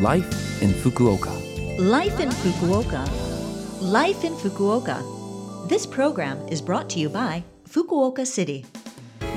[0.00, 1.30] Life in Fukuoka.
[1.78, 3.08] Life in Fukuoka.
[3.80, 5.68] Life in Fukuoka.
[5.68, 8.66] This program is brought to you by Fukuoka City.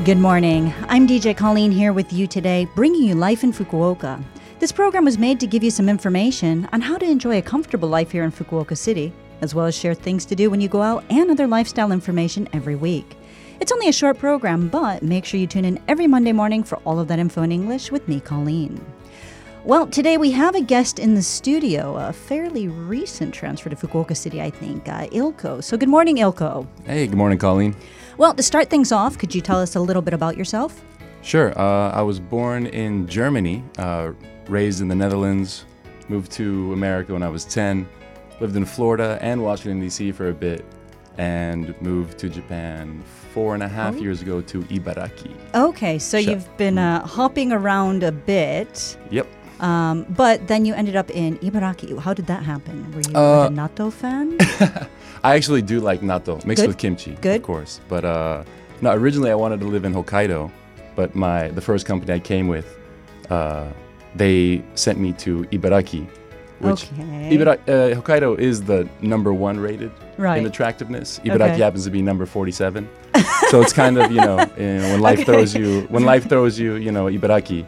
[0.03, 0.73] Good morning.
[0.87, 4.19] I'm DJ Colleen here with you today, bringing you Life in Fukuoka.
[4.57, 7.87] This program was made to give you some information on how to enjoy a comfortable
[7.87, 10.81] life here in Fukuoka City, as well as share things to do when you go
[10.81, 13.15] out and other lifestyle information every week.
[13.59, 16.77] It's only a short program, but make sure you tune in every Monday morning for
[16.77, 18.83] all of that info in English with me, Colleen.
[19.67, 24.15] Well, today we have a guest in the studio, a fairly recent transfer to Fukuoka
[24.15, 25.61] City, I think, uh, Ilko.
[25.61, 26.65] So, good morning, Ilko.
[26.85, 27.75] Hey, good morning, Colleen.
[28.17, 30.81] Well, to start things off, could you tell us a little bit about yourself?
[31.21, 31.51] Sure.
[31.59, 34.13] Uh, I was born in Germany, uh,
[34.47, 35.65] raised in the Netherlands,
[36.07, 37.85] moved to America when I was 10,
[38.39, 40.13] lived in Florida and Washington, D.C.
[40.13, 40.63] for a bit,
[41.17, 43.99] and moved to Japan four and a half Oh.
[43.99, 45.35] years ago to Ibaraki.
[45.55, 49.27] Okay, so you've been uh, hopping around a bit, Yep.
[49.59, 51.97] Um, but then you ended up in Ibaraki.
[51.99, 52.91] How did that happen?
[52.93, 54.37] Were you Uh, a natto fan?
[55.23, 56.67] I actually do like natto mixed Good.
[56.67, 57.37] with kimchi, Good.
[57.37, 57.79] of course.
[57.89, 58.43] But uh,
[58.81, 60.51] no, originally I wanted to live in Hokkaido,
[60.95, 62.77] but my the first company I came with,
[63.29, 63.65] uh,
[64.15, 66.07] they sent me to Ibaraki,
[66.59, 67.29] which Okay.
[67.35, 70.37] Ibara- uh, Hokkaido is the number one rated Right.
[70.39, 71.19] in attractiveness.
[71.25, 71.61] Ibaraki Okay.
[71.63, 72.87] happens to be number 47.
[73.49, 75.25] so it's kind of, you know, you know, when life Okay.
[75.25, 77.65] throws you, when life throws you, you know, Ibaraki.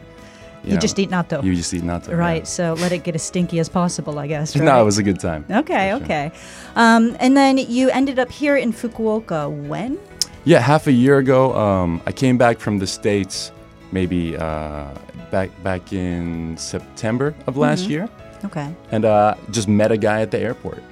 [0.64, 1.42] You, know, just eat natto.
[1.42, 2.16] You just eat natto.
[2.16, 4.54] right, so let it get as stinky as possible, I guess.
[4.60, 4.64] Right?
[4.64, 5.44] No, it was a good time.
[5.50, 6.02] Okay, sure.
[6.04, 6.32] okay.
[6.76, 9.98] Um, and then you ended up here in Fukuoka when?
[10.44, 13.52] Yeah, half a year ago, um, I came back from the States
[13.92, 14.86] maybe uh,
[15.30, 17.90] back back in September of last Mhm.
[17.90, 18.08] year
[18.44, 18.68] Okay.
[18.92, 20.82] and uh, just met a guy at the airport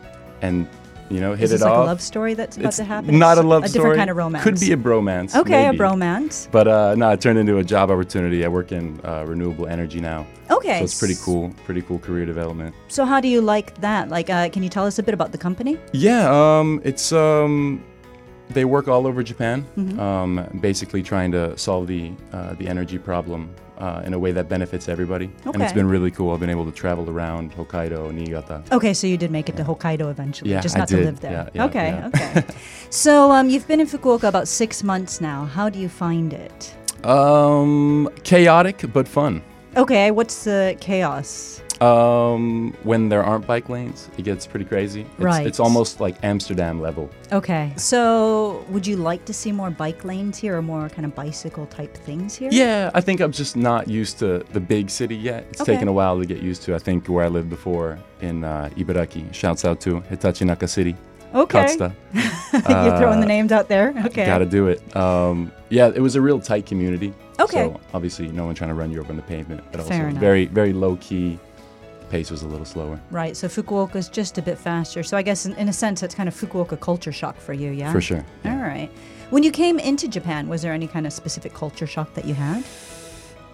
[0.43, 0.67] and,
[1.11, 1.84] you know, hit Is this it like off.
[1.84, 3.19] a love story that's about it's to happen?
[3.19, 3.83] not a love a story.
[3.83, 4.45] different kind of romance.
[4.45, 5.34] Could be a bromance.
[5.34, 5.77] Okay, maybe.
[5.77, 6.50] a bromance.
[6.50, 8.45] But uh, no, it turned into a job opportunity.
[8.45, 10.78] I work in uh, renewable energy now, Okay.
[10.78, 11.55] so it's pretty cool.
[11.65, 12.75] Pretty cool career development.
[12.89, 14.09] So how do you like that?
[14.09, 15.78] Like, uh, can you tell us a bit about the company?
[15.92, 17.83] Yeah, um, it's um,
[18.51, 19.99] they work all over Japan, Mhm.
[19.99, 24.49] um, basically trying to solve the uh, the energy problem uh, in a way that
[24.49, 25.31] benefits everybody.
[25.45, 26.33] And it's been really cool.
[26.34, 28.62] I've been able to travel around Hokkaido, Niigata.
[28.72, 31.21] Okay, so you did make it to Hokkaido eventually, Yeah, just I not to live
[31.21, 31.33] there.
[31.33, 32.09] Yeah, yeah, okay, yeah.
[32.09, 32.45] okay.
[32.91, 35.45] So um, you've been in Fukuoka about six months now.
[35.45, 36.75] How do you find it?
[37.05, 39.43] Um, chaotic but fun.
[39.77, 41.62] Okay, what's the chaos?
[41.81, 45.03] Um, when there aren't bike lanes, it gets pretty crazy.
[45.03, 45.47] It's, Right.
[45.47, 47.09] It's almost like Amsterdam level.
[47.33, 51.15] Okay, so would you like to see more bike lanes here or more kind of
[51.15, 52.49] bicycle type things here?
[52.53, 55.47] Yeah, I think I'm just not used to the big city yet.
[55.51, 55.75] It's Okay.
[55.75, 56.75] taken a while to get used to.
[56.75, 59.33] I think where I lived before in uh, Ibaraki.
[59.33, 60.97] Shouts out to Hitachi Naka City.
[61.33, 61.65] Okay.
[61.67, 61.93] Katsuta.
[62.53, 63.95] You're throwing the Uh, names out there.
[64.07, 64.27] Okay.
[64.27, 64.81] Gotta do it.
[64.97, 67.12] Um, yeah, it was a real tight community.
[67.48, 67.72] Okay.
[67.72, 70.09] So obviously, no one trying to run you over on the pavement, but also Fair
[70.09, 70.20] enough.
[70.20, 71.38] very, very low key.
[72.10, 72.98] Pace was a little slower.
[73.10, 75.03] Right, so Fukuoka's just a bit faster.
[75.03, 77.70] So I guess in, in a sense, it's kind of Fukuoka culture shock for you,
[77.70, 77.92] yeah?
[77.92, 78.25] For sure.
[78.47, 78.88] All right.
[79.28, 82.32] When you came into Japan, was there any kind of specific culture shock that you
[82.32, 82.64] had?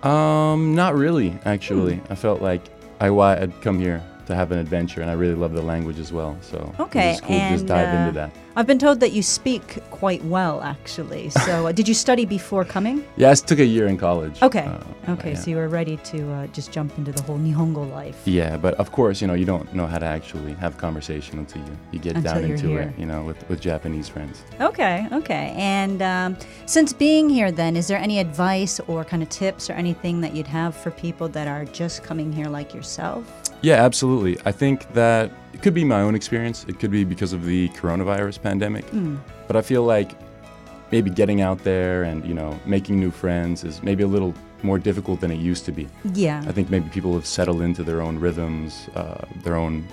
[0.09, 1.97] Um, not really, actually.
[1.97, 2.13] Hmm.
[2.13, 2.63] I felt like
[3.01, 6.13] I I'd come here to have an adventure, and I really love the language as
[6.13, 6.37] well.
[6.41, 8.31] So Okay, cool to just dive uh, into that.
[8.57, 11.29] I've been told that you speak quite well, actually.
[11.31, 13.05] So uh, did you study before coming?
[13.17, 14.41] Yeah, I took a year in college.
[14.43, 14.65] Okay.
[14.67, 15.39] Uh, Okay, yeah.
[15.39, 18.23] so you were ready to uh, just jump into the whole Nihongo life.
[18.25, 21.61] Yeah, but of course, you know, you don't know how to actually have conversation until
[21.63, 22.81] you, you get Until down into here.
[22.81, 24.43] it, you know, with, with Japanese friends.
[24.63, 25.53] Okay, okay.
[25.59, 29.75] And um, since being here, then, is there any advice or kind of tips or
[29.75, 33.44] anything that you'd have for people that are just coming here like yourself?
[33.65, 34.39] Yeah, absolutely.
[34.45, 36.67] I think that it could be my own experience.
[36.69, 38.87] It could be because of the coronavirus pandemic.
[38.91, 39.19] Mm.
[39.47, 40.11] But I feel like
[40.93, 44.79] maybe getting out there and, you know, making new friends is maybe a little more
[44.79, 45.89] difficult than it used to be.
[46.13, 46.45] Yeah.
[46.47, 49.89] I think maybe people have settled into their own rhythms, uh, their own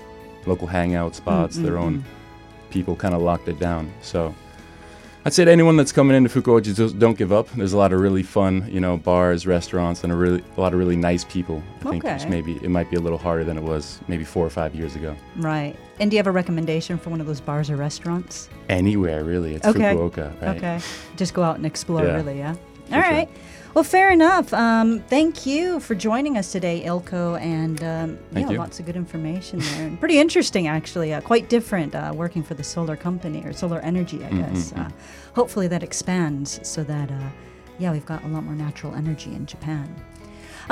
[0.46, 2.04] local hangout spots, Mm, their own
[2.72, 3.92] people kind of locked it down.
[4.02, 4.36] So
[5.24, 7.48] I'd say to anyone that's coming into Fukuoka, just don't give up.
[7.52, 10.74] There's a lot of really fun, you know, bars, restaurants, and a really a lot
[10.74, 11.62] of really nice people.
[11.82, 12.26] I think Okay.
[12.28, 14.96] maybe it might be a little harder than it was maybe four or five years
[14.96, 15.16] ago.
[15.38, 15.76] Right.
[16.00, 18.50] And do you have a recommendation for one of those bars or restaurants?
[18.68, 19.94] Anywhere really, it's Okay.
[19.94, 20.58] Fukuoka, right?
[20.58, 20.80] Okay.
[21.18, 22.16] Just go out and explore, Yeah.
[22.16, 22.56] really, yeah?
[22.90, 23.12] For All sure.
[23.74, 24.54] Well, fair enough.
[24.54, 28.58] Um, thank you for joining us today, Ilko, and um, yeah, you.
[28.58, 31.14] lots of good information there, and pretty interesting actually.
[31.14, 34.74] Uh, quite different uh, working for the solar company or solar energy, I Mm, guess.
[34.74, 34.90] mm, Uh,
[35.36, 37.30] hopefully that expands so that uh,
[37.80, 39.88] yeah, we've got a lot more natural energy in Japan.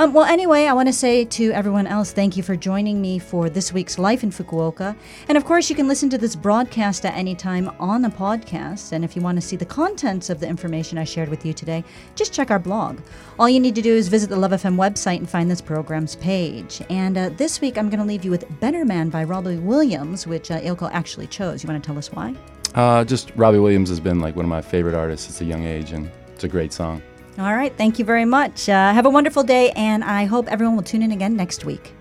[0.00, 3.18] Um, well, anyway, I want to say to everyone else, thank you for joining me
[3.18, 4.96] for this week's Life in Fukuoka.
[5.28, 8.92] And of course, you can listen to this broadcast at any time on a podcast.
[8.92, 11.52] And if you want to see the contents of the information I shared with you
[11.52, 12.98] today, just check our blog.
[13.38, 16.16] All you need to do is visit the Love FM website and find this program's
[16.16, 16.80] page.
[16.88, 20.26] And uh, this week, I'm going to leave you with Better Man by Robbie Williams,
[20.26, 21.62] which uh, Ilko actually chose.
[21.62, 22.34] You want to tell us why?
[22.74, 25.66] Uh, just Robbie Williams has been like one of my favorite artists since a young
[25.66, 27.02] age, and it's a great song.
[27.38, 27.74] All right.
[27.76, 28.68] Thank you very much.
[28.68, 31.94] Uh, have a wonderful day, and I hope everyone will tune in again next week.